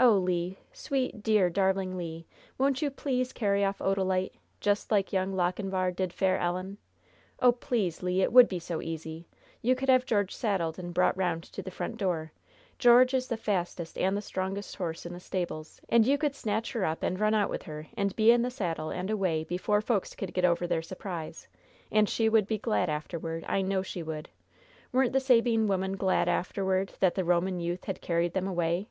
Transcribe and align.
"Oh, 0.00 0.18
Le! 0.18 0.56
Sweet, 0.72 1.22
dear, 1.22 1.48
darling 1.48 1.96
Le! 1.96 2.24
won't 2.58 2.82
you 2.82 2.90
please 2.90 3.32
carry 3.32 3.64
off 3.64 3.78
Odalite, 3.78 4.32
just 4.60 4.90
like 4.90 5.12
Young 5.12 5.32
Lochinvar 5.32 5.92
did 5.92 6.12
fair 6.12 6.38
Ellen? 6.38 6.76
Oh, 7.38 7.52
please, 7.52 8.02
Le! 8.02 8.10
It 8.10 8.32
would 8.32 8.48
be 8.48 8.58
so 8.58 8.82
easy! 8.82 9.28
You 9.62 9.76
could 9.76 9.88
have 9.88 10.04
George 10.06 10.34
saddled 10.34 10.76
and 10.80 10.92
brought 10.92 11.16
round 11.16 11.44
to 11.44 11.62
the 11.62 11.70
front 11.70 11.98
door. 11.98 12.32
George 12.80 13.14
is 13.14 13.28
the 13.28 13.36
fastest 13.36 13.96
and 13.96 14.16
the 14.16 14.22
strongest 14.22 14.74
horse 14.74 15.06
in 15.06 15.12
the 15.12 15.20
stables, 15.20 15.80
and 15.88 16.04
you 16.04 16.18
could 16.18 16.34
snatch 16.34 16.72
her 16.72 16.84
up 16.84 17.04
and 17.04 17.20
run 17.20 17.32
out 17.32 17.48
with 17.48 17.62
her 17.62 17.86
and 17.96 18.16
be 18.16 18.32
in 18.32 18.42
the 18.42 18.50
saddle 18.50 18.90
and 18.90 19.08
away 19.08 19.44
before 19.44 19.80
folks 19.80 20.16
could 20.16 20.34
get 20.34 20.44
over 20.44 20.66
their 20.66 20.82
surprise. 20.82 21.46
And 21.92 22.08
she 22.08 22.28
would 22.28 22.48
be 22.48 22.58
glad 22.58 22.90
afterward! 22.90 23.44
I 23.46 23.62
know 23.62 23.82
she 23.82 24.02
would! 24.02 24.30
Weren't 24.90 25.12
the 25.12 25.20
Sabine 25.20 25.68
women 25.68 25.96
glad 25.96 26.28
afterward 26.28 26.94
that 26.98 27.14
the 27.14 27.22
Roman 27.24 27.60
youth 27.60 27.84
had 27.84 28.00
carried 28.00 28.32
them 28.32 28.48
away?" 28.48 28.88